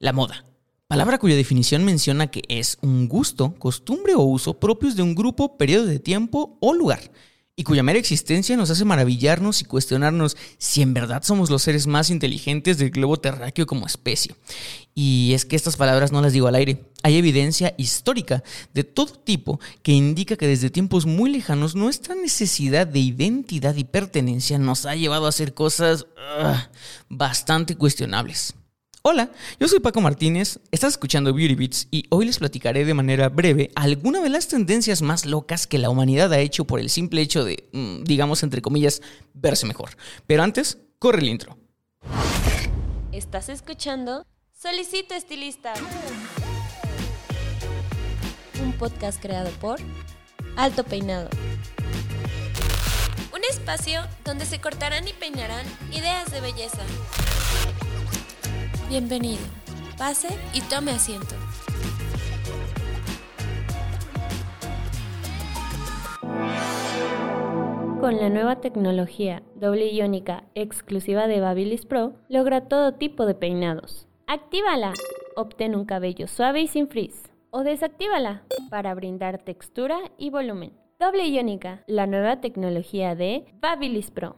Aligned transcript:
La 0.00 0.14
moda. 0.14 0.46
Palabra 0.88 1.18
cuya 1.18 1.36
definición 1.36 1.84
menciona 1.84 2.28
que 2.28 2.40
es 2.48 2.78
un 2.80 3.06
gusto, 3.06 3.54
costumbre 3.58 4.14
o 4.14 4.22
uso 4.22 4.58
propios 4.58 4.96
de 4.96 5.02
un 5.02 5.14
grupo, 5.14 5.58
periodo 5.58 5.84
de 5.84 5.98
tiempo 5.98 6.56
o 6.62 6.72
lugar, 6.72 7.12
y 7.54 7.64
cuya 7.64 7.82
mera 7.82 7.98
existencia 7.98 8.56
nos 8.56 8.70
hace 8.70 8.86
maravillarnos 8.86 9.60
y 9.60 9.66
cuestionarnos 9.66 10.38
si 10.56 10.80
en 10.80 10.94
verdad 10.94 11.22
somos 11.22 11.50
los 11.50 11.60
seres 11.60 11.86
más 11.86 12.08
inteligentes 12.08 12.78
del 12.78 12.88
globo 12.88 13.18
terráqueo 13.18 13.66
como 13.66 13.86
especie. 13.86 14.34
Y 14.94 15.34
es 15.34 15.44
que 15.44 15.54
estas 15.54 15.76
palabras 15.76 16.12
no 16.12 16.22
las 16.22 16.32
digo 16.32 16.48
al 16.48 16.54
aire. 16.54 16.90
Hay 17.02 17.18
evidencia 17.18 17.74
histórica 17.76 18.42
de 18.72 18.84
todo 18.84 19.12
tipo 19.12 19.60
que 19.82 19.92
indica 19.92 20.36
que 20.36 20.46
desde 20.46 20.70
tiempos 20.70 21.04
muy 21.04 21.28
lejanos 21.28 21.74
nuestra 21.74 22.14
necesidad 22.14 22.86
de 22.86 23.00
identidad 23.00 23.74
y 23.74 23.84
pertenencia 23.84 24.58
nos 24.58 24.86
ha 24.86 24.96
llevado 24.96 25.26
a 25.26 25.28
hacer 25.28 25.52
cosas 25.52 26.06
ah, 26.16 26.70
bastante 27.10 27.76
cuestionables. 27.76 28.54
Hola, 29.02 29.30
yo 29.58 29.66
soy 29.66 29.80
Paco 29.80 30.02
Martínez, 30.02 30.60
estás 30.70 30.90
escuchando 30.92 31.32
Beauty 31.32 31.54
Beats 31.54 31.88
y 31.90 32.04
hoy 32.10 32.26
les 32.26 32.38
platicaré 32.38 32.84
de 32.84 32.92
manera 32.92 33.30
breve 33.30 33.70
alguna 33.74 34.20
de 34.20 34.28
las 34.28 34.46
tendencias 34.46 35.00
más 35.00 35.24
locas 35.24 35.66
que 35.66 35.78
la 35.78 35.88
humanidad 35.88 36.30
ha 36.34 36.38
hecho 36.40 36.66
por 36.66 36.80
el 36.80 36.90
simple 36.90 37.22
hecho 37.22 37.42
de, 37.42 37.70
mm, 37.72 38.04
digamos 38.04 38.42
entre 38.42 38.60
comillas, 38.60 39.00
verse 39.32 39.64
mejor. 39.64 39.96
Pero 40.26 40.42
antes, 40.42 40.76
corre 40.98 41.20
el 41.20 41.28
intro. 41.28 41.56
Estás 43.10 43.48
escuchando 43.48 44.26
Solicito 44.52 45.14
Estilista. 45.14 45.72
Un 48.62 48.74
podcast 48.74 49.18
creado 49.18 49.48
por 49.62 49.80
Alto 50.56 50.84
Peinado. 50.84 51.30
Un 53.34 53.40
espacio 53.48 54.02
donde 54.26 54.44
se 54.44 54.60
cortarán 54.60 55.08
y 55.08 55.14
peinarán 55.14 55.64
ideas 55.90 56.30
de 56.30 56.42
belleza. 56.42 56.82
Bienvenido. 58.90 59.38
Pase 59.96 60.26
y 60.52 60.60
tome 60.62 60.90
asiento. 60.90 61.36
Con 68.00 68.16
la 68.16 68.28
nueva 68.30 68.56
tecnología 68.56 69.44
doble 69.54 69.92
iónica 69.92 70.42
exclusiva 70.56 71.28
de 71.28 71.38
Babyliss 71.38 71.86
Pro, 71.86 72.14
logra 72.28 72.62
todo 72.62 72.94
tipo 72.94 73.26
de 73.26 73.36
peinados. 73.36 74.08
Actívala. 74.26 74.94
Obtén 75.36 75.76
un 75.76 75.84
cabello 75.84 76.26
suave 76.26 76.62
y 76.62 76.66
sin 76.66 76.88
frizz. 76.88 77.30
O 77.50 77.62
desactívala 77.62 78.42
para 78.70 78.92
brindar 78.94 79.38
textura 79.38 79.98
y 80.18 80.30
volumen. 80.30 80.72
Doble 80.98 81.28
iónica, 81.28 81.84
la 81.86 82.08
nueva 82.08 82.40
tecnología 82.40 83.14
de 83.14 83.44
Babyliss 83.60 84.10
Pro. 84.10 84.34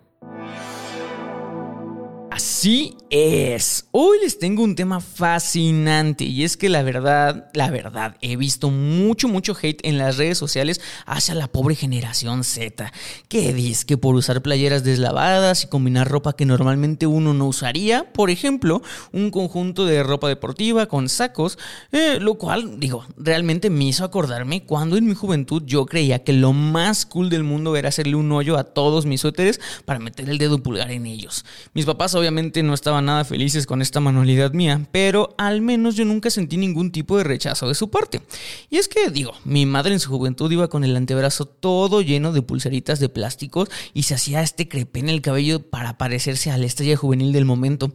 Así 2.62 2.96
es. 3.10 3.88
Hoy 3.90 4.18
les 4.22 4.38
tengo 4.38 4.62
un 4.62 4.76
tema 4.76 5.00
fascinante 5.00 6.22
y 6.22 6.44
es 6.44 6.56
que 6.56 6.68
la 6.68 6.84
verdad, 6.84 7.50
la 7.54 7.72
verdad, 7.72 8.16
he 8.20 8.36
visto 8.36 8.70
mucho, 8.70 9.26
mucho 9.26 9.56
hate 9.60 9.84
en 9.84 9.98
las 9.98 10.16
redes 10.16 10.38
sociales 10.38 10.80
hacia 11.04 11.34
la 11.34 11.48
pobre 11.48 11.74
generación 11.74 12.44
Z. 12.44 12.92
Que 13.26 13.52
dice 13.52 13.84
que 13.84 13.98
por 13.98 14.14
usar 14.14 14.42
playeras 14.42 14.84
deslavadas 14.84 15.64
y 15.64 15.66
combinar 15.66 16.08
ropa 16.08 16.34
que 16.34 16.46
normalmente 16.46 17.08
uno 17.08 17.34
no 17.34 17.48
usaría, 17.48 18.12
por 18.12 18.30
ejemplo, 18.30 18.80
un 19.10 19.32
conjunto 19.32 19.84
de 19.84 20.04
ropa 20.04 20.28
deportiva 20.28 20.86
con 20.86 21.08
sacos, 21.08 21.58
eh, 21.90 22.18
lo 22.20 22.34
cual, 22.34 22.78
digo, 22.78 23.04
realmente 23.16 23.70
me 23.70 23.86
hizo 23.86 24.04
acordarme 24.04 24.62
cuando 24.62 24.96
en 24.96 25.06
mi 25.06 25.14
juventud 25.14 25.64
yo 25.66 25.84
creía 25.84 26.22
que 26.22 26.32
lo 26.32 26.52
más 26.52 27.06
cool 27.06 27.28
del 27.28 27.42
mundo 27.42 27.74
era 27.74 27.88
hacerle 27.88 28.14
un 28.14 28.30
hoyo 28.30 28.56
a 28.56 28.62
todos 28.62 29.04
mis 29.04 29.20
suéteres 29.20 29.60
para 29.84 29.98
meter 29.98 30.30
el 30.30 30.38
dedo 30.38 30.62
pulgar 30.62 30.92
en 30.92 31.06
ellos. 31.06 31.44
Mis 31.74 31.86
papás 31.86 32.14
obviamente 32.14 32.51
no 32.62 32.74
estaban 32.74 33.06
nada 33.06 33.24
felices 33.24 33.66
con 33.66 33.80
esta 33.80 34.00
manualidad 34.00 34.52
mía, 34.52 34.86
pero 34.92 35.34
al 35.38 35.62
menos 35.62 35.94
yo 35.94 36.04
nunca 36.04 36.28
sentí 36.28 36.56
ningún 36.56 36.92
tipo 36.92 37.16
de 37.16 37.24
rechazo 37.24 37.68
de 37.68 37.74
su 37.74 37.88
parte. 37.88 38.20
Y 38.68 38.76
es 38.78 38.88
que, 38.88 39.10
digo, 39.10 39.32
mi 39.44 39.64
madre 39.64 39.92
en 39.92 40.00
su 40.00 40.10
juventud 40.10 40.50
iba 40.50 40.68
con 40.68 40.84
el 40.84 40.96
antebrazo 40.96 41.46
todo 41.46 42.02
lleno 42.02 42.32
de 42.32 42.42
pulseritas 42.42 43.00
de 43.00 43.08
plásticos 43.08 43.70
y 43.94 44.02
se 44.02 44.14
hacía 44.14 44.42
este 44.42 44.68
crepé 44.68 45.00
en 45.00 45.08
el 45.08 45.22
cabello 45.22 45.62
para 45.70 45.96
parecerse 45.98 46.50
a 46.50 46.58
la 46.58 46.66
estrella 46.66 46.96
juvenil 46.96 47.32
del 47.32 47.44
momento. 47.44 47.92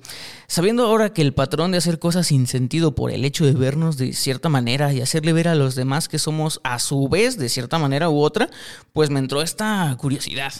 Sabiendo 0.47 0.85
ahora 0.85 1.13
que 1.13 1.21
el 1.21 1.33
patrón 1.33 1.71
de 1.71 1.77
hacer 1.77 1.99
cosas 1.99 2.27
sin 2.27 2.47
sentido 2.47 2.95
por 2.95 3.11
el 3.11 3.25
hecho 3.25 3.45
de 3.45 3.51
vernos 3.51 3.97
de 3.97 4.13
cierta 4.13 4.49
manera 4.49 4.93
y 4.93 5.01
hacerle 5.01 5.33
ver 5.33 5.47
a 5.47 5.55
los 5.55 5.75
demás 5.75 6.07
que 6.07 6.19
somos 6.19 6.61
a 6.63 6.79
su 6.79 7.09
vez 7.09 7.37
de 7.37 7.49
cierta 7.49 7.79
manera 7.79 8.09
u 8.09 8.19
otra, 8.21 8.49
pues 8.93 9.09
me 9.09 9.19
entró 9.19 9.41
esta 9.41 9.95
curiosidad. 9.99 10.53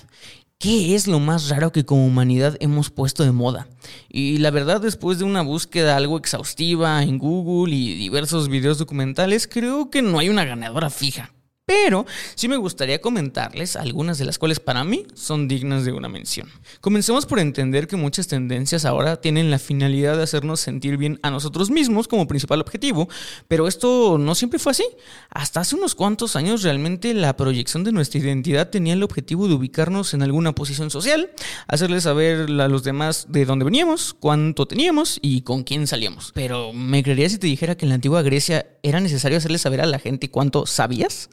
¿Qué 0.59 0.95
es 0.95 1.06
lo 1.06 1.19
más 1.19 1.50
raro 1.50 1.72
que 1.72 1.85
como 1.85 2.07
humanidad 2.07 2.57
hemos 2.59 2.90
puesto 2.90 3.23
de 3.23 3.31
moda? 3.31 3.68
Y 4.09 4.40
la 4.40 4.50
verdad, 4.50 4.81
después 4.81 5.19
de 5.19 5.23
una 5.23 5.44
búsqueda 5.44 5.95
algo 5.95 6.18
exhaustiva 6.18 7.03
en 7.03 7.19
Google 7.19 7.75
y 7.75 7.95
diversos 7.95 8.50
videos 8.50 8.79
documentales, 8.79 9.47
creo 9.47 9.91
que 9.91 10.01
no 10.01 10.18
hay 10.18 10.29
una 10.29 10.45
ganadora 10.45 10.90
fija. 10.90 11.31
Pero 11.67 12.05
sí 12.35 12.47
me 12.47 12.55
gustaría 12.55 13.01
comentarles 13.01 13.75
algunas 13.75 14.17
de 14.17 14.23
las 14.23 14.39
cuales 14.39 14.61
para 14.61 14.85
mí 14.85 15.05
son 15.16 15.50
dignas 15.50 15.83
de 15.83 15.91
una 15.91 16.07
mención. 16.07 16.47
Comencemos 16.79 17.25
por 17.25 17.39
entender 17.39 17.88
que 17.88 17.97
muchas 17.97 18.29
tendencias 18.29 18.85
ahora 18.85 19.19
tienen 19.19 19.51
la 19.51 19.59
finalidad 19.59 20.16
de 20.16 20.23
hacernos 20.23 20.61
sentir 20.61 20.95
bien 20.95 21.19
a 21.23 21.29
nosotros 21.29 21.69
mismos 21.69 22.07
como 22.07 22.25
principal 22.25 22.61
objetivo, 22.61 23.09
pero 23.50 23.67
esto 23.67 24.17
no 24.17 24.33
siempre 24.33 24.59
fue 24.59 24.72
así. 24.72 24.85
Hasta 25.29 25.59
hace 25.59 25.75
unos 25.75 25.94
cuantos 25.94 26.38
años 26.38 26.63
realmente 26.63 27.13
la 27.13 27.35
proyección 27.35 27.83
de 27.83 27.91
nuestra 27.91 28.22
identidad 28.22 28.69
tenía 28.69 28.94
el 28.94 29.03
objetivo 29.03 29.50
de 29.50 29.56
ubicarnos 29.56 30.13
en 30.13 30.22
alguna 30.22 30.56
posición 30.56 30.89
social, 30.89 31.31
hacerles 31.67 32.03
saber 32.03 32.50
a 32.50 32.69
los 32.69 32.85
demás 32.85 33.25
de 33.27 33.44
dónde 33.44 33.66
veníamos, 33.66 34.13
cuánto 34.13 34.67
teníamos 34.67 35.19
y 35.22 35.41
con 35.41 35.66
quién 35.66 35.85
salíamos. 35.85 36.31
Pero 36.33 36.72
¿me 36.72 37.03
creerías 37.03 37.33
si 37.33 37.39
te 37.39 37.47
dijera 37.47 37.75
que 37.75 37.83
en 37.83 37.89
la 37.89 37.95
antigua 37.95 38.22
Grecia 38.22 38.67
era 38.83 39.01
necesario 39.01 39.38
hacerle 39.38 39.57
saber 39.57 39.81
a 39.81 39.85
la 39.85 40.00
gente 40.00 40.31
cuánto 40.31 40.66
sabías? 40.66 41.29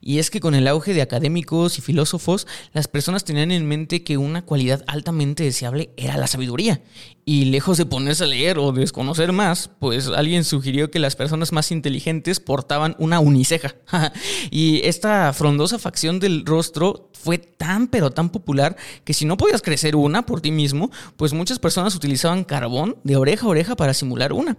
Y 0.00 0.18
es 0.18 0.30
que 0.30 0.40
con 0.40 0.54
el 0.54 0.68
auge 0.68 0.94
de 0.94 1.02
académicos 1.02 1.78
y 1.78 1.82
filósofos, 1.82 2.46
las 2.72 2.88
personas 2.88 3.24
tenían 3.24 3.50
en 3.50 3.66
mente 3.66 4.02
que 4.02 4.16
una 4.16 4.42
cualidad 4.42 4.84
altamente 4.86 5.44
deseable 5.44 5.90
era 5.96 6.16
la 6.16 6.26
sabiduría. 6.26 6.82
Y 7.24 7.46
lejos 7.46 7.78
de 7.78 7.86
ponerse 7.86 8.24
a 8.24 8.26
leer 8.26 8.58
o 8.58 8.72
desconocer 8.72 9.32
más, 9.32 9.70
pues 9.78 10.08
alguien 10.08 10.44
sugirió 10.44 10.90
que 10.90 10.98
las 10.98 11.16
personas 11.16 11.52
más 11.52 11.70
inteligentes 11.70 12.40
portaban 12.40 12.96
una 12.98 13.20
uniceja. 13.20 13.74
y 14.50 14.80
esta 14.84 15.32
frondosa 15.32 15.78
facción 15.78 16.18
del 16.18 16.44
rostro 16.44 17.10
fue 17.12 17.38
tan 17.38 17.86
pero 17.88 18.10
tan 18.10 18.30
popular 18.30 18.76
que 19.04 19.14
si 19.14 19.26
no 19.26 19.36
podías 19.36 19.62
crecer 19.62 19.96
una 19.96 20.26
por 20.26 20.40
ti 20.40 20.50
mismo, 20.50 20.90
pues 21.16 21.32
muchas 21.32 21.58
personas 21.58 21.94
utilizaban 21.94 22.44
carbón 22.44 22.96
de 23.04 23.16
oreja 23.16 23.46
a 23.46 23.50
oreja 23.50 23.76
para 23.76 23.94
simular 23.94 24.32
una. 24.32 24.56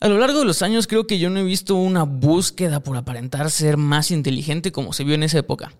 A 0.00 0.06
lo 0.06 0.18
largo 0.18 0.38
de 0.38 0.44
los 0.44 0.62
años 0.62 0.86
creo 0.86 1.08
que 1.08 1.18
yo 1.18 1.28
no 1.28 1.40
he 1.40 1.44
visto 1.44 1.74
una 1.74 2.04
búsqueda 2.04 2.78
por 2.78 2.96
aparentar 2.96 3.50
ser 3.50 3.76
más 3.76 4.12
inteligente 4.12 4.70
como 4.70 4.92
se 4.92 5.02
vio 5.02 5.16
en 5.16 5.24
esa 5.24 5.38
época. 5.38 5.72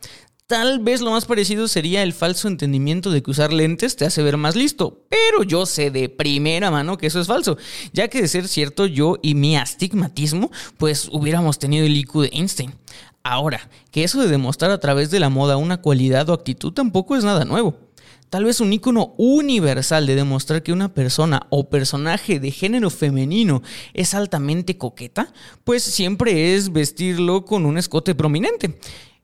Tal 0.49 0.81
vez 0.81 1.03
lo 1.03 1.13
más 1.13 1.25
parecido 1.25 1.69
sería 1.69 2.03
el 2.03 2.13
falso 2.13 2.49
entendimiento 2.49 3.13
de 3.13 3.23
que 3.23 3.31
usar 3.31 3.53
lentes 3.53 3.95
te 3.95 4.07
hace 4.07 4.25
ver 4.25 4.37
más 4.37 4.57
listo, 4.57 5.05
pero 5.09 5.45
yo 5.45 5.67
sé 5.67 5.93
de 5.93 6.09
primera 6.09 6.73
mano 6.73 6.99
que 6.99 7.07
eso 7.07 7.21
es 7.21 7.29
falso, 7.29 7.59
ya 7.93 8.09
que 8.09 8.23
de 8.23 8.29
ser 8.29 8.49
cierto 8.49 8.87
yo 8.87 9.19
y 9.23 9.37
mi 9.37 9.57
astigmatismo, 9.57 10.51
pues 10.79 11.09
hubiéramos 11.13 11.61
tenido 11.61 11.87
el 11.87 11.97
IQ 11.97 12.23
de 12.23 12.31
Einstein. 12.33 12.75
Ahora, 13.23 13.69
que 13.93 14.03
eso 14.03 14.21
de 14.21 14.27
demostrar 14.27 14.73
a 14.73 14.81
través 14.81 15.13
de 15.13 15.21
la 15.21 15.29
moda 15.29 15.59
una 15.59 15.81
cualidad 15.81 16.29
o 16.29 16.33
actitud 16.33 16.73
tampoco 16.73 17.15
es 17.15 17.23
nada 17.23 17.45
nuevo 17.45 17.88
tal 18.31 18.45
vez 18.45 18.61
un 18.61 18.73
icono 18.73 19.15
universal 19.17 20.07
de 20.07 20.15
demostrar 20.15 20.63
que 20.63 20.73
una 20.73 20.93
persona 20.93 21.47
o 21.51 21.69
personaje 21.69 22.41
de 22.41 22.51
género 22.51 22.91
femenino 22.91 23.63
es 23.95 24.15
altamente 24.15 24.77
coqueta, 24.77 25.33
pues 25.65 25.83
siempre 25.83 26.55
es 26.55 26.73
vestirlo 26.73 27.45
con 27.45 27.67
un 27.67 27.79
escote 27.79 28.15
prominente. 28.15 28.79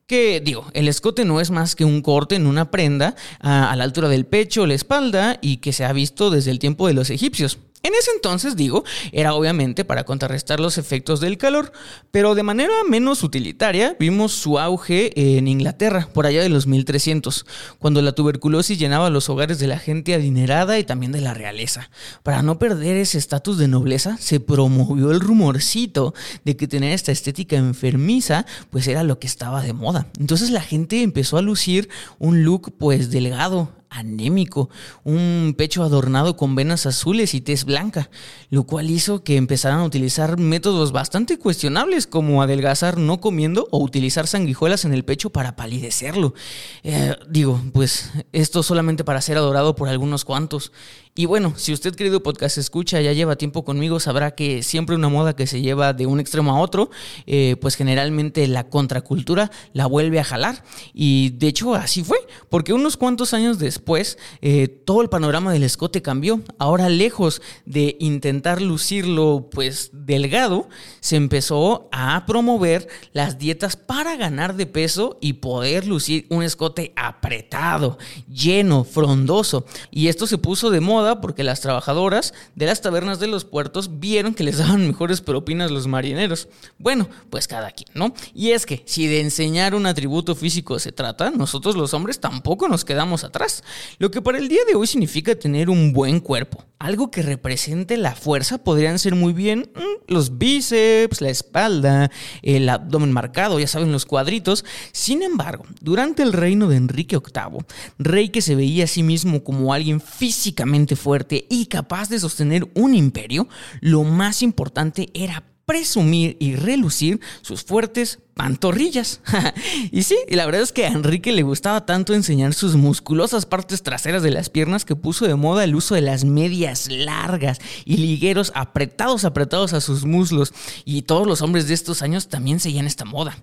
Que 0.07 0.43
digo, 0.45 0.67
el 0.75 0.89
escote 0.89 1.25
no 1.25 1.41
es 1.41 1.51
más 1.51 1.75
que 1.75 1.85
un 1.85 2.03
corte 2.03 2.35
en 2.35 2.47
una 2.47 2.71
prenda 2.71 3.17
a, 3.41 3.71
a 3.71 3.77
la 3.77 3.85
altura 3.85 4.09
del 4.09 4.27
pecho 4.27 4.63
o 4.63 4.67
la 4.67 4.75
espalda 4.75 5.39
y 5.41 5.59
que 5.59 5.73
se 5.73 5.85
ha 5.85 5.93
visto 5.93 6.31
desde 6.31 6.51
el 6.51 6.59
tiempo 6.59 6.87
de 6.87 6.95
los 6.95 7.09
egipcios. 7.09 7.59
En 7.85 7.93
ese 7.93 8.13
entonces, 8.13 8.57
digo, 8.57 8.83
era 9.13 9.35
obviamente 9.35 9.85
para 9.85 10.05
contrarrestar 10.05 10.59
los 10.59 10.79
efectos 10.79 11.21
del 11.21 11.37
calor, 11.37 11.71
pero 12.11 12.35
de 12.35 12.43
manera 12.43 12.73
menos 12.89 13.23
utilitaria 13.23 13.95
vimos 14.01 14.33
su 14.33 14.59
auge 14.59 15.13
en 15.37 15.47
Inglaterra, 15.47 16.09
por 16.15 16.25
allá 16.25 16.43
de 16.43 16.49
los 16.49 16.67
1300, 16.67 17.45
cuando 17.79 18.01
la 18.01 18.13
tuberculosis 18.13 18.79
llenaba 18.79 19.11
los 19.11 19.29
hogares 19.29 19.59
de 19.59 19.67
la 19.67 19.79
gente 19.79 20.15
adinerada 20.15 20.79
y 20.79 20.85
también 20.85 21.13
de 21.13 21.21
la 21.21 21.35
realeza. 21.35 21.91
Para 22.23 22.41
no 22.41 22.59
perder 22.59 22.97
ese 22.97 23.19
estatus 23.19 23.59
de 23.59 23.69
nobleza, 23.69 24.17
se 24.19 24.41
promovió 24.41 25.11
el 25.11 25.21
rumorcito 25.21 26.15
de 26.43 26.57
que 26.57 26.67
tener 26.67 26.93
esta 26.93 27.13
estética 27.13 27.57
enfermiza, 27.57 28.47
pues 28.71 28.89
era 28.89 29.03
lo 29.03 29.19
que 29.19 29.27
estaba 29.27 29.61
de 29.61 29.75
moda. 29.75 30.07
Entonces 30.19 30.49
la 30.49 30.63
gente 30.63 31.03
empezó 31.03 31.37
a 31.37 31.43
lucir 31.43 31.91
un 32.19 32.45
look 32.45 32.73
pues 32.79 33.11
delgado, 33.11 33.69
anémico, 33.95 34.69
un 35.05 35.55
pecho 35.57 35.83
adornado 35.83 36.37
con 36.37 36.55
venas 36.55 36.87
azules 36.87 37.33
y 37.35 37.41
tez 37.41 37.65
blanca, 37.65 38.11
lo 38.51 38.65
cual 38.65 38.91
hizo 38.91 39.23
que 39.23 39.37
empezaran 39.37 39.79
a 39.79 39.85
utilizar 39.85 40.39
métodos 40.39 40.93
bastante 40.93 41.39
cuestionables 41.39 42.07
como 42.07 42.43
adelgazar 42.43 42.99
no 42.99 43.21
comiendo 43.21 43.69
o 43.71 43.79
utilizar 43.79 44.27
sanguijuelas 44.27 44.85
en 44.85 44.93
el 44.93 45.05
pecho 45.05 45.31
para 45.31 45.57
palidecerlo. 45.57 46.35
Eh, 46.83 47.17
digo, 47.29 47.61
pues 47.73 48.11
esto 48.33 48.63
solamente 48.63 49.05
para 49.05 49.23
ser 49.23 49.37
adorado 49.37 49.77
por 49.77 49.89
algunos 49.89 50.25
cuantos. 50.25 50.73
Y 51.17 51.27
bueno, 51.27 51.53
si 51.57 51.73
usted 51.73 51.95
querido 51.95 52.25
podcast 52.25 52.59
escucha 52.59 53.01
ya 53.01 53.13
lleva 53.13 53.37
tiempo 53.37 53.65
conmigo, 53.65 54.01
sabrá 54.01 54.33
que 54.33 54.65
siempre 54.65 54.97
una 54.97 55.09
moda 55.09 55.37
que 55.37 55.47
se 55.47 55.63
lleva 55.63 55.93
de 55.93 56.07
un 56.07 56.19
extremo 56.19 56.51
a 56.51 56.59
otro, 56.59 56.91
eh, 57.27 57.55
pues 57.61 57.77
generalmente 57.77 58.49
la 58.49 58.69
contracultura 58.69 59.53
la 59.75 59.87
vuelve 59.87 60.19
a 60.19 60.25
jalar. 60.25 60.65
Y 60.93 61.31
de 61.31 61.47
hecho 61.47 61.77
así 61.77 62.03
fue, 62.03 62.19
porque 62.49 62.73
unos 62.73 62.97
cuantos 62.97 63.33
años 63.33 63.61
después 63.61 64.19
eh, 64.43 64.67
todo 64.67 65.03
el 65.03 65.09
panorama 65.09 65.53
del 65.53 65.63
escote 65.63 66.03
cambió. 66.03 66.43
Ahora 66.59 66.89
lejos 66.89 67.43
de 67.65 67.97
intentar 68.01 68.61
lucirlo 68.61 69.51
pues 69.53 69.91
delgado, 69.93 70.69
se 70.99 71.15
empezó 71.15 71.89
a 71.93 72.27
promover 72.27 72.89
las 73.13 73.39
dietas 73.39 73.77
para 73.77 74.17
ganar 74.17 74.57
de 74.57 74.67
peso 74.67 75.19
y 75.21 75.35
poder 75.35 75.87
lucir 75.87 76.27
un 76.31 76.43
escote 76.43 76.93
apretado, 76.97 77.99
lleno, 78.29 78.83
frondoso. 78.83 79.65
Y 79.93 80.09
esto 80.09 80.27
se 80.27 80.39
puso 80.39 80.71
de 80.71 80.81
moda 80.81 81.04
porque 81.21 81.45
las 81.45 81.61
trabajadoras 81.61 82.35
de 82.55 82.67
las 82.67 82.81
tabernas 82.81 83.21
de 83.21 83.27
los 83.27 83.45
puertos 83.45 84.01
vieron 84.01 84.35
que 84.35 84.45
les 84.45 84.59
daban 84.59 84.87
mejores 84.87 85.21
propinas 85.21 85.71
los 85.71 85.87
marineros. 85.87 86.49
Bueno, 86.79 87.09
pues 87.31 87.49
cada 87.49 87.71
quien, 87.71 87.89
¿no? 87.95 88.15
Y 88.35 88.51
es 88.51 88.67
que 88.67 88.83
si 88.87 89.07
de 89.07 89.21
enseñar 89.21 89.75
un 89.75 89.87
atributo 89.87 90.35
físico 90.35 90.79
se 90.79 90.93
trata, 90.93 91.31
nosotros 91.31 91.77
los 91.77 91.95
hombres 91.95 92.21
tampoco 92.21 92.69
nos 92.69 92.85
quedamos 92.85 93.25
atrás. 93.25 93.63
Lo 93.99 94.11
que 94.11 94.23
para 94.23 94.39
el 94.39 94.49
día 94.49 94.63
de 94.67 94.75
hoy 94.75 94.87
significa 94.87 95.35
tener 95.35 95.71
un 95.71 95.93
buen 95.93 96.21
cuerpo. 96.21 96.65
Algo 96.79 97.11
que 97.11 97.23
represente 97.23 97.97
la 97.97 98.15
fuerza 98.15 98.59
podrían 98.59 98.99
ser 98.99 99.15
muy 99.15 99.33
bien 99.33 99.71
mm, 99.75 100.13
los 100.13 100.39
bíceps, 100.39 101.21
la 101.21 101.31
espalda, 101.31 102.11
el 102.43 102.69
abdomen 102.69 103.13
marcado, 103.13 103.59
ya 103.59 103.67
saben, 103.67 103.93
los 103.93 104.05
cuadritos. 104.05 104.65
Sin 104.93 105.23
embargo, 105.23 105.65
durante 105.81 106.23
el 106.23 106.33
reino 106.33 106.69
de 106.69 106.77
Enrique 106.77 107.17
VIII, 107.17 107.65
rey 107.99 108.29
que 108.29 108.43
se 108.43 108.55
veía 108.55 108.85
a 108.85 108.89
sí 108.89 109.03
mismo 109.03 109.43
como 109.43 109.73
alguien 109.73 110.01
físicamente 110.01 110.94
fuerte 110.97 111.47
y 111.51 111.67
capaz 111.67 112.09
de 112.09 112.19
sostener 112.19 112.71
un 112.75 112.95
imperio, 112.95 113.49
lo 113.81 114.05
más 114.05 114.43
importante 114.43 115.11
era 115.15 115.45
presumir 115.67 116.37
y 116.41 116.57
relucir 116.57 117.21
sus 117.43 117.63
fuertes 117.63 118.19
pantorrillas. 118.35 119.21
y 119.93 120.03
sí, 120.03 120.17
la 120.29 120.45
verdad 120.45 120.63
es 120.63 120.73
que 120.73 120.85
a 120.85 120.89
Enrique 120.89 121.33
le 121.33 121.43
gustaba 121.43 121.87
tanto 121.87 122.15
enseñar 122.15 122.53
sus 122.55 122.77
musculosas 122.77 123.47
partes 123.47 123.83
traseras 123.83 124.23
de 124.23 124.31
las 124.31 124.51
piernas 124.51 124.85
que 124.85 124.97
puso 124.97 125.27
de 125.27 125.35
moda 125.37 125.65
el 125.65 125.75
uso 125.75 125.95
de 125.95 126.03
las 126.03 126.25
medias 126.25 126.89
largas 126.91 127.61
y 127.85 127.97
ligueros 127.97 128.53
apretados, 128.55 129.25
apretados 129.25 129.73
a 129.73 129.81
sus 129.81 130.05
muslos. 130.05 130.53
Y 130.85 131.03
todos 131.03 131.27
los 131.27 131.43
hombres 131.43 131.69
de 131.69 131.75
estos 131.75 132.03
años 132.03 132.29
también 132.29 132.61
seguían 132.61 132.87
esta 132.87 133.05
moda. 133.05 133.37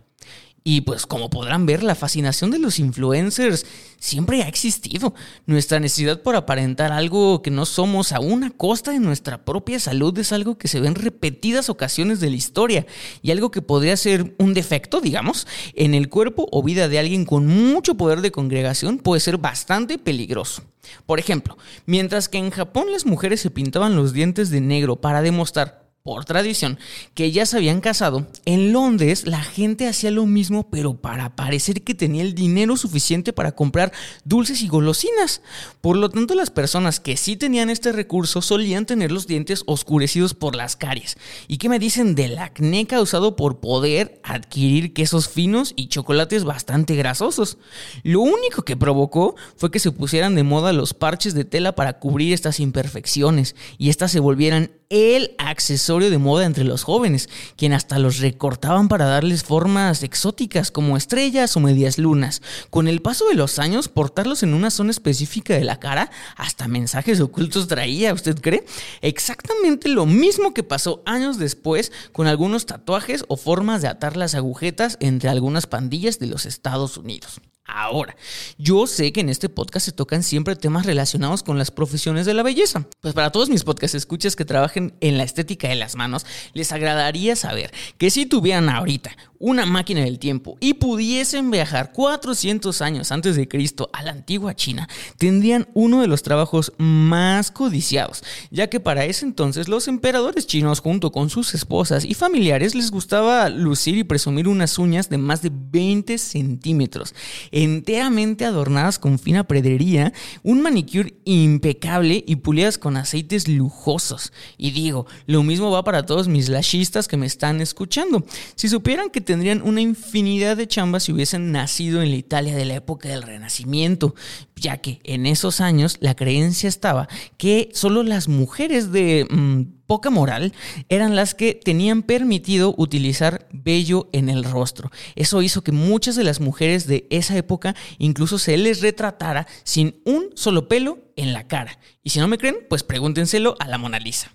Y 0.63 0.81
pues 0.81 1.07
como 1.07 1.31
podrán 1.31 1.65
ver, 1.65 1.81
la 1.81 1.95
fascinación 1.95 2.51
de 2.51 2.59
los 2.59 2.77
influencers 2.77 3.65
siempre 3.97 4.43
ha 4.43 4.47
existido. 4.47 5.15
Nuestra 5.47 5.79
necesidad 5.79 6.21
por 6.21 6.35
aparentar 6.35 6.91
algo 6.91 7.41
que 7.41 7.49
no 7.49 7.65
somos 7.65 8.11
a 8.11 8.19
una 8.19 8.51
costa 8.51 8.91
de 8.91 8.99
nuestra 8.99 9.43
propia 9.43 9.79
salud 9.79 10.15
es 10.19 10.31
algo 10.31 10.59
que 10.59 10.67
se 10.67 10.79
ve 10.79 10.87
en 10.87 10.95
repetidas 10.95 11.69
ocasiones 11.69 12.19
de 12.19 12.29
la 12.29 12.35
historia 12.35 12.85
y 13.23 13.31
algo 13.31 13.49
que 13.49 13.63
podría 13.63 13.97
ser 13.97 14.35
un 14.37 14.53
defecto, 14.53 15.01
digamos, 15.01 15.47
en 15.73 15.95
el 15.95 16.09
cuerpo 16.09 16.47
o 16.51 16.61
vida 16.61 16.87
de 16.87 16.99
alguien 16.99 17.25
con 17.25 17.47
mucho 17.47 17.95
poder 17.95 18.21
de 18.21 18.31
congregación 18.31 18.99
puede 18.99 19.19
ser 19.19 19.37
bastante 19.37 19.97
peligroso. 19.97 20.61
Por 21.07 21.19
ejemplo, 21.19 21.57
mientras 21.87 22.29
que 22.29 22.37
en 22.37 22.51
Japón 22.51 22.91
las 22.91 23.07
mujeres 23.07 23.41
se 23.41 23.49
pintaban 23.49 23.95
los 23.95 24.13
dientes 24.13 24.51
de 24.51 24.61
negro 24.61 25.01
para 25.01 25.23
demostrar 25.23 25.90
por 26.03 26.25
tradición, 26.25 26.79
que 27.13 27.31
ya 27.31 27.45
se 27.45 27.57
habían 27.57 27.79
casado, 27.79 28.27
en 28.45 28.73
Londres 28.73 29.27
la 29.27 29.43
gente 29.43 29.87
hacía 29.87 30.09
lo 30.09 30.25
mismo, 30.25 30.69
pero 30.69 30.95
para 30.95 31.35
parecer 31.35 31.83
que 31.83 31.93
tenía 31.93 32.23
el 32.23 32.33
dinero 32.33 32.75
suficiente 32.75 33.33
para 33.33 33.51
comprar 33.51 33.91
dulces 34.23 34.63
y 34.63 34.67
golosinas. 34.67 35.41
Por 35.79 35.97
lo 35.97 36.09
tanto, 36.09 36.33
las 36.33 36.49
personas 36.49 36.99
que 36.99 37.17
sí 37.17 37.35
tenían 37.35 37.69
este 37.69 37.91
recurso 37.91 38.41
solían 38.41 38.85
tener 38.87 39.11
los 39.11 39.27
dientes 39.27 39.63
oscurecidos 39.67 40.33
por 40.33 40.55
las 40.55 40.75
caries. 40.75 41.17
¿Y 41.47 41.57
qué 41.57 41.69
me 41.69 41.79
dicen 41.79 42.15
del 42.15 42.37
acné 42.39 42.87
causado 42.87 43.35
por 43.35 43.59
poder 43.59 44.19
adquirir 44.23 44.93
quesos 44.93 45.29
finos 45.29 45.73
y 45.75 45.87
chocolates 45.87 46.43
bastante 46.43 46.95
grasosos? 46.95 47.59
Lo 48.01 48.21
único 48.21 48.63
que 48.63 48.75
provocó 48.77 49.35
fue 49.55 49.69
que 49.69 49.79
se 49.79 49.91
pusieran 49.91 50.33
de 50.33 50.43
moda 50.43 50.73
los 50.73 50.95
parches 50.95 51.35
de 51.35 51.45
tela 51.45 51.75
para 51.75 51.99
cubrir 51.99 52.33
estas 52.33 52.59
imperfecciones 52.59 53.55
y 53.77 53.89
estas 53.89 54.11
se 54.11 54.19
volvieran 54.19 54.80
el 54.91 55.35
accesorio 55.37 56.11
de 56.11 56.17
moda 56.17 56.45
entre 56.45 56.65
los 56.65 56.83
jóvenes, 56.83 57.29
quien 57.55 57.71
hasta 57.71 57.97
los 57.97 58.19
recortaban 58.19 58.89
para 58.89 59.05
darles 59.05 59.43
formas 59.43 60.03
exóticas 60.03 60.69
como 60.69 60.97
estrellas 60.97 61.55
o 61.55 61.61
medias 61.61 61.97
lunas. 61.97 62.41
Con 62.69 62.89
el 62.89 63.01
paso 63.01 63.27
de 63.29 63.35
los 63.35 63.57
años, 63.57 63.87
portarlos 63.87 64.43
en 64.43 64.53
una 64.53 64.69
zona 64.69 64.91
específica 64.91 65.53
de 65.53 65.63
la 65.63 65.79
cara 65.79 66.11
hasta 66.35 66.67
mensajes 66.67 67.21
ocultos 67.21 67.69
traía, 67.69 68.13
¿usted 68.13 68.39
cree? 68.39 68.65
Exactamente 69.01 69.87
lo 69.87 70.05
mismo 70.05 70.53
que 70.53 70.63
pasó 70.63 71.01
años 71.05 71.39
después 71.39 71.93
con 72.11 72.27
algunos 72.27 72.65
tatuajes 72.65 73.23
o 73.29 73.37
formas 73.37 73.81
de 73.81 73.87
atar 73.87 74.17
las 74.17 74.35
agujetas 74.35 74.97
entre 74.99 75.29
algunas 75.29 75.67
pandillas 75.67 76.19
de 76.19 76.27
los 76.27 76.45
Estados 76.45 76.97
Unidos. 76.97 77.39
Ahora, 77.65 78.15
yo 78.57 78.87
sé 78.87 79.13
que 79.13 79.21
en 79.21 79.29
este 79.29 79.47
podcast 79.47 79.85
se 79.85 79.91
tocan 79.91 80.23
siempre 80.23 80.55
temas 80.55 80.85
relacionados 80.85 81.43
con 81.43 81.57
las 81.57 81.71
profesiones 81.71 82.25
de 82.25 82.33
la 82.33 82.43
belleza. 82.43 82.87
Pues 83.01 83.13
para 83.13 83.31
todos 83.31 83.49
mis 83.49 83.63
podcast 83.63 83.95
escuchas 83.95 84.35
que 84.35 84.45
trabajen 84.45 84.93
en 84.99 85.17
la 85.17 85.23
estética 85.23 85.69
de 85.69 85.75
las 85.75 85.95
manos, 85.95 86.25
les 86.53 86.71
agradaría 86.71 87.35
saber 87.35 87.71
que 87.97 88.09
si 88.09 88.25
tuvieran 88.25 88.67
ahorita 88.67 89.15
una 89.41 89.65
máquina 89.65 90.01
del 90.01 90.19
tiempo 90.19 90.55
y 90.59 90.75
pudiesen 90.75 91.49
viajar 91.49 91.91
400 91.93 92.79
años 92.81 93.11
antes 93.11 93.35
de 93.35 93.47
Cristo 93.47 93.89
a 93.91 94.03
la 94.03 94.11
antigua 94.11 94.55
China, 94.55 94.87
tendrían 95.17 95.67
uno 95.73 96.01
de 96.01 96.07
los 96.07 96.21
trabajos 96.21 96.73
más 96.77 97.49
codiciados, 97.49 98.23
ya 98.51 98.67
que 98.67 98.79
para 98.79 99.05
ese 99.05 99.25
entonces 99.25 99.67
los 99.67 99.87
emperadores 99.87 100.45
chinos 100.45 100.79
junto 100.79 101.11
con 101.11 101.31
sus 101.31 101.55
esposas 101.55 102.05
y 102.05 102.13
familiares 102.13 102.75
les 102.75 102.91
gustaba 102.91 103.49
lucir 103.49 103.97
y 103.97 104.03
presumir 104.03 104.47
unas 104.47 104.77
uñas 104.77 105.09
de 105.09 105.17
más 105.17 105.41
de 105.41 105.51
20 105.51 106.19
centímetros, 106.19 107.15
enteramente 107.51 108.45
adornadas 108.45 108.99
con 108.99 109.19
fina 109.19 109.43
predrería, 109.43 110.13
un 110.43 110.61
manicure 110.61 111.13
impecable 111.25 112.23
y 112.25 112.37
pulidas 112.37 112.77
con 112.77 112.97
aceites 112.97 113.47
lujosos. 113.47 114.33
Y 114.57 114.71
digo, 114.71 115.05
lo 115.25 115.43
mismo 115.43 115.71
va 115.71 115.83
para 115.83 116.05
todos 116.05 116.27
mis 116.27 116.49
lashistas 116.49 117.07
que 117.07 117.17
me 117.17 117.25
están 117.25 117.61
escuchando. 117.61 118.25
Si 118.55 118.69
supieran 118.69 119.09
que 119.09 119.21
tendrían 119.21 119.61
una 119.61 119.81
infinidad 119.81 120.57
de 120.57 120.67
chambas 120.67 121.03
si 121.03 121.11
hubiesen 121.11 121.51
nacido 121.51 122.01
en 122.01 122.11
la 122.11 122.17
Italia 122.17 122.55
de 122.55 122.65
la 122.65 122.75
época 122.75 123.09
del 123.09 123.23
Renacimiento, 123.23 124.15
ya 124.55 124.77
que 124.77 124.99
en 125.03 125.25
esos 125.25 125.61
años 125.61 125.97
la 125.99 126.15
creencia 126.15 126.69
estaba 126.69 127.07
que 127.37 127.69
solo 127.73 128.03
las 128.03 128.27
mujeres 128.27 128.91
de 128.91 129.27
mm, 129.29 129.80
poca 129.91 130.09
moral 130.09 130.53
eran 130.87 131.17
las 131.17 131.35
que 131.35 131.53
tenían 131.53 132.01
permitido 132.01 132.73
utilizar 132.77 133.49
vello 133.51 134.07
en 134.13 134.29
el 134.29 134.45
rostro. 134.45 134.89
Eso 135.17 135.41
hizo 135.41 135.65
que 135.65 135.73
muchas 135.73 136.15
de 136.15 136.23
las 136.23 136.39
mujeres 136.39 136.87
de 136.87 137.07
esa 137.09 137.35
época 137.35 137.75
incluso 137.97 138.39
se 138.39 138.55
les 138.55 138.79
retratara 138.79 139.47
sin 139.65 140.01
un 140.05 140.29
solo 140.33 140.69
pelo 140.69 140.99
en 141.17 141.33
la 141.33 141.45
cara. 141.45 141.77
Y 142.03 142.11
si 142.11 142.19
no 142.19 142.29
me 142.29 142.37
creen, 142.37 142.55
pues 142.69 142.83
pregúntenselo 142.83 143.57
a 143.59 143.67
la 143.67 143.77
Mona 143.77 143.99
Lisa. 143.99 144.31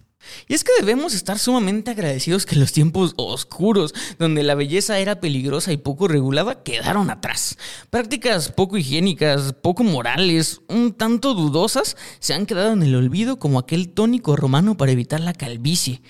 Y 0.48 0.54
es 0.54 0.64
que 0.64 0.72
debemos 0.78 1.14
estar 1.14 1.38
sumamente 1.38 1.90
agradecidos 1.90 2.46
que 2.46 2.56
los 2.56 2.72
tiempos 2.72 3.14
oscuros, 3.16 3.94
donde 4.18 4.42
la 4.42 4.54
belleza 4.54 4.98
era 4.98 5.20
peligrosa 5.20 5.72
y 5.72 5.76
poco 5.76 6.08
regulada, 6.08 6.62
quedaron 6.62 7.10
atrás. 7.10 7.58
Prácticas 7.90 8.50
poco 8.50 8.76
higiénicas, 8.76 9.52
poco 9.54 9.82
morales, 9.82 10.60
un 10.68 10.92
tanto 10.92 11.34
dudosas, 11.34 11.96
se 12.18 12.34
han 12.34 12.46
quedado 12.46 12.72
en 12.72 12.82
el 12.82 12.94
olvido 12.94 13.38
como 13.38 13.58
aquel 13.58 13.88
tónico 13.88 14.36
romano 14.36 14.76
para 14.76 14.92
evitar 14.92 15.20
la 15.20 15.32
calvicie. 15.32 16.02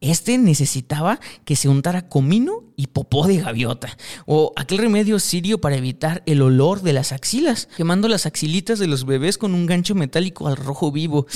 Este 0.00 0.36
necesitaba 0.36 1.20
que 1.44 1.54
se 1.54 1.68
untara 1.68 2.08
comino 2.08 2.64
y 2.76 2.88
popó 2.88 3.26
de 3.26 3.38
gaviota, 3.38 3.96
o 4.26 4.52
aquel 4.56 4.78
remedio 4.78 5.18
sirio 5.18 5.60
para 5.60 5.76
evitar 5.76 6.22
el 6.26 6.42
olor 6.42 6.82
de 6.82 6.92
las 6.92 7.12
axilas, 7.12 7.68
quemando 7.76 8.08
las 8.08 8.26
axilitas 8.26 8.78
de 8.78 8.86
los 8.86 9.04
bebés 9.04 9.38
con 9.38 9.54
un 9.54 9.66
gancho 9.66 9.94
metálico 9.94 10.48
al 10.48 10.56
rojo 10.56 10.92
vivo. 10.92 11.26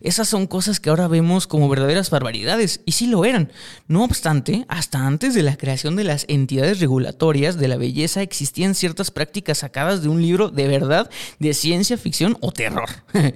Esas 0.00 0.28
son 0.28 0.46
cosas 0.46 0.80
que 0.80 0.90
ahora 0.90 1.08
vemos 1.08 1.46
como 1.46 1.68
verdaderas 1.68 2.10
barbaridades, 2.10 2.80
y 2.84 2.92
sí 2.92 3.06
lo 3.06 3.24
eran. 3.24 3.52
No 3.88 4.04
obstante, 4.04 4.64
hasta 4.68 5.06
antes 5.06 5.34
de 5.34 5.42
la 5.42 5.56
creación 5.56 5.96
de 5.96 6.04
las 6.04 6.24
entidades 6.28 6.80
regulatorias 6.80 7.56
de 7.56 7.68
la 7.68 7.76
belleza 7.76 8.22
existían 8.22 8.74
ciertas 8.74 9.10
prácticas 9.10 9.58
sacadas 9.58 10.02
de 10.02 10.08
un 10.08 10.22
libro 10.22 10.48
de 10.48 10.68
verdad 10.68 11.10
de 11.38 11.54
ciencia 11.54 11.96
ficción 11.96 12.36
o 12.40 12.52
terror. 12.52 12.88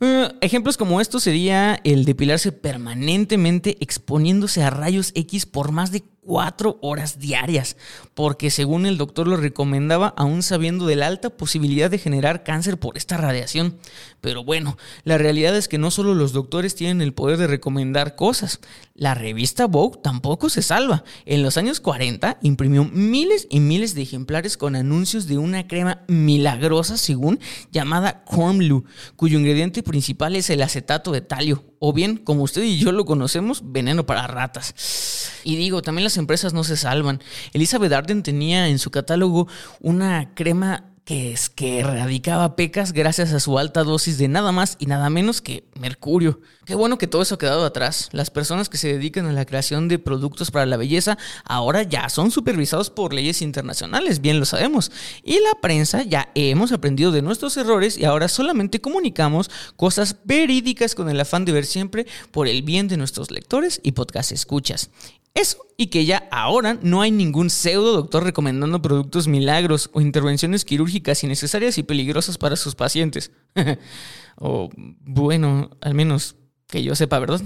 Eh, 0.00 0.32
ejemplos 0.40 0.76
como 0.76 1.00
estos 1.00 1.24
sería 1.24 1.80
el 1.84 2.04
depilarse 2.04 2.52
permanentemente 2.52 3.76
exponiéndose 3.80 4.62
a 4.62 4.70
rayos 4.70 5.12
X 5.14 5.46
por 5.46 5.72
más 5.72 5.92
de 5.92 6.04
cuatro 6.22 6.78
horas 6.82 7.18
diarias, 7.18 7.76
porque 8.14 8.50
según 8.50 8.86
el 8.86 8.98
doctor 8.98 9.26
lo 9.26 9.36
recomendaba, 9.36 10.14
aún 10.16 10.42
sabiendo 10.42 10.86
de 10.86 10.96
la 10.96 11.06
alta 11.06 11.30
posibilidad 11.30 11.90
de 11.90 11.98
generar 11.98 12.44
cáncer 12.44 12.78
por 12.78 12.96
esta 12.96 13.16
radiación. 13.16 13.78
Pero 14.20 14.44
bueno, 14.44 14.76
la 15.04 15.18
realidad 15.18 15.56
es 15.56 15.68
que 15.68 15.78
no 15.78 15.90
solo 15.90 16.14
los 16.14 16.32
doctores 16.32 16.74
tienen 16.74 17.00
el 17.00 17.14
poder 17.14 17.38
de 17.38 17.46
recomendar 17.46 18.16
cosas, 18.16 18.60
la 18.94 19.14
revista 19.14 19.66
Vogue 19.66 19.98
tampoco 20.02 20.50
se 20.50 20.62
salva. 20.62 21.04
En 21.24 21.42
los 21.42 21.56
años 21.56 21.80
40 21.80 22.38
imprimió 22.42 22.84
miles 22.84 23.46
y 23.50 23.60
miles 23.60 23.94
de 23.94 24.02
ejemplares 24.02 24.56
con 24.56 24.76
anuncios 24.76 25.26
de 25.26 25.38
una 25.38 25.66
crema 25.66 26.02
milagrosa, 26.06 26.96
según 26.98 27.40
llamada 27.72 28.24
Cormlu, 28.24 28.84
cuyo 29.16 29.38
ingrediente 29.38 29.82
principal 29.82 30.36
es 30.36 30.50
el 30.50 30.62
acetato 30.62 31.12
de 31.12 31.22
talio, 31.22 31.64
o 31.82 31.94
bien, 31.94 32.18
como 32.18 32.42
usted 32.42 32.62
y 32.62 32.78
yo 32.78 32.92
lo 32.92 33.06
conocemos, 33.06 33.62
veneno 33.64 34.04
para 34.04 34.26
ratas. 34.26 35.32
Y 35.44 35.56
digo, 35.56 35.80
también 35.80 36.04
las 36.04 36.18
empresas 36.18 36.52
no 36.52 36.62
se 36.62 36.76
salvan. 36.76 37.22
Elizabeth 37.54 37.92
Arden 37.94 38.22
tenía 38.22 38.68
en 38.68 38.78
su 38.78 38.90
catálogo 38.90 39.48
una 39.80 40.34
crema 40.34 40.89
que 41.10 41.32
es 41.32 41.50
que 41.50 41.80
erradicaba 41.80 42.54
pecas 42.54 42.92
gracias 42.92 43.32
a 43.32 43.40
su 43.40 43.58
alta 43.58 43.82
dosis 43.82 44.16
de 44.16 44.28
nada 44.28 44.52
más 44.52 44.76
y 44.78 44.86
nada 44.86 45.10
menos 45.10 45.40
que 45.40 45.64
mercurio. 45.74 46.40
Qué 46.66 46.76
bueno 46.76 46.98
que 46.98 47.08
todo 47.08 47.20
eso 47.20 47.34
ha 47.34 47.38
quedado 47.38 47.64
atrás. 47.64 48.10
Las 48.12 48.30
personas 48.30 48.68
que 48.68 48.78
se 48.78 48.92
dedican 48.92 49.26
a 49.26 49.32
la 49.32 49.44
creación 49.44 49.88
de 49.88 49.98
productos 49.98 50.52
para 50.52 50.66
la 50.66 50.76
belleza 50.76 51.18
ahora 51.44 51.82
ya 51.82 52.08
son 52.10 52.30
supervisados 52.30 52.90
por 52.90 53.12
leyes 53.12 53.42
internacionales, 53.42 54.20
bien 54.20 54.38
lo 54.38 54.44
sabemos. 54.44 54.92
Y 55.24 55.40
la 55.40 55.60
prensa 55.60 56.04
ya 56.04 56.30
hemos 56.36 56.70
aprendido 56.70 57.10
de 57.10 57.22
nuestros 57.22 57.56
errores 57.56 57.98
y 57.98 58.04
ahora 58.04 58.28
solamente 58.28 58.80
comunicamos 58.80 59.50
cosas 59.74 60.14
verídicas 60.22 60.94
con 60.94 61.08
el 61.08 61.18
afán 61.18 61.44
de 61.44 61.50
ver 61.50 61.66
siempre 61.66 62.06
por 62.30 62.46
el 62.46 62.62
bien 62.62 62.86
de 62.86 62.96
nuestros 62.96 63.32
lectores 63.32 63.80
y 63.82 63.90
podcast 63.90 64.30
escuchas. 64.30 64.90
Eso, 65.34 65.58
y 65.76 65.86
que 65.86 66.04
ya 66.04 66.28
ahora 66.32 66.78
no 66.82 67.02
hay 67.02 67.10
ningún 67.10 67.50
pseudo 67.50 67.92
doctor 67.92 68.24
recomendando 68.24 68.82
productos 68.82 69.28
milagros 69.28 69.88
o 69.92 70.00
intervenciones 70.00 70.64
quirúrgicas 70.64 71.22
innecesarias 71.22 71.78
y 71.78 71.84
peligrosas 71.84 72.36
para 72.36 72.56
sus 72.56 72.74
pacientes. 72.74 73.30
o 74.36 74.70
bueno, 74.74 75.70
al 75.80 75.94
menos 75.94 76.36
que 76.66 76.82
yo 76.82 76.94
sepa, 76.96 77.18
¿verdad? 77.18 77.40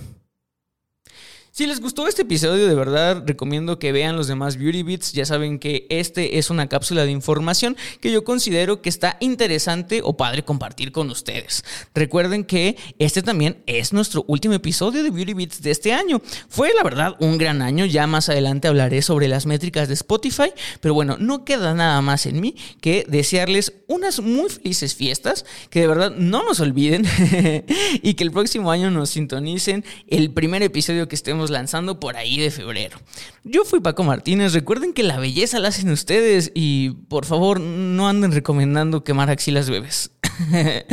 Si 1.56 1.68
les 1.68 1.80
gustó 1.80 2.08
este 2.08 2.22
episodio, 2.22 2.66
de 2.66 2.74
verdad 2.74 3.22
recomiendo 3.24 3.78
que 3.78 3.92
vean 3.92 4.16
los 4.16 4.26
demás 4.26 4.56
Beauty 4.56 4.82
Beats. 4.82 5.12
Ya 5.12 5.24
saben 5.24 5.60
que 5.60 5.86
este 5.88 6.38
es 6.38 6.50
una 6.50 6.68
cápsula 6.68 7.04
de 7.04 7.12
información 7.12 7.76
que 8.00 8.10
yo 8.10 8.24
considero 8.24 8.82
que 8.82 8.88
está 8.88 9.16
interesante 9.20 10.00
o 10.02 10.16
padre 10.16 10.42
compartir 10.44 10.90
con 10.90 11.10
ustedes. 11.10 11.64
Recuerden 11.94 12.42
que 12.42 12.76
este 12.98 13.22
también 13.22 13.62
es 13.68 13.92
nuestro 13.92 14.24
último 14.26 14.54
episodio 14.54 15.04
de 15.04 15.10
Beauty 15.10 15.32
Beats 15.32 15.62
de 15.62 15.70
este 15.70 15.92
año. 15.92 16.20
Fue 16.48 16.74
la 16.74 16.82
verdad 16.82 17.14
un 17.20 17.38
gran 17.38 17.62
año. 17.62 17.84
Ya 17.84 18.08
más 18.08 18.28
adelante 18.28 18.66
hablaré 18.66 19.00
sobre 19.00 19.28
las 19.28 19.46
métricas 19.46 19.86
de 19.86 19.94
Spotify. 19.94 20.50
Pero 20.80 20.94
bueno, 20.94 21.18
no 21.20 21.44
queda 21.44 21.72
nada 21.72 22.02
más 22.02 22.26
en 22.26 22.40
mí 22.40 22.56
que 22.80 23.06
desearles 23.08 23.74
unas 23.86 24.18
muy 24.18 24.50
felices 24.50 24.96
fiestas. 24.96 25.46
Que 25.70 25.82
de 25.82 25.86
verdad 25.86 26.12
no 26.16 26.42
nos 26.42 26.58
olviden. 26.58 27.06
y 28.02 28.14
que 28.14 28.24
el 28.24 28.32
próximo 28.32 28.72
año 28.72 28.90
nos 28.90 29.10
sintonicen 29.10 29.84
el 30.08 30.32
primer 30.32 30.64
episodio 30.64 31.06
que 31.06 31.14
estemos 31.14 31.43
lanzando 31.50 32.00
por 32.00 32.16
ahí 32.16 32.38
de 32.38 32.50
febrero. 32.50 32.98
Yo 33.42 33.64
fui 33.64 33.80
Paco 33.80 34.04
Martínez, 34.04 34.52
recuerden 34.52 34.92
que 34.92 35.02
la 35.02 35.18
belleza 35.18 35.58
la 35.58 35.68
hacen 35.68 35.90
ustedes 35.90 36.50
y 36.54 36.90
por 37.08 37.24
favor 37.24 37.60
no 37.60 38.08
anden 38.08 38.32
recomendando 38.32 39.04
quemar 39.04 39.30
axilas 39.30 39.70
bebés. 39.70 40.10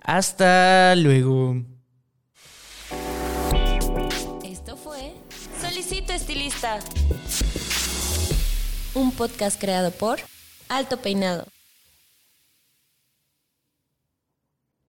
Hasta 0.00 0.94
luego. 0.96 1.62
Esto 4.44 4.76
fue 4.76 5.14
Solicito 5.60 6.12
Estilista, 6.12 6.78
un 8.94 9.12
podcast 9.12 9.60
creado 9.60 9.90
por 9.90 10.18
Alto 10.68 10.98
Peinado. 10.98 11.46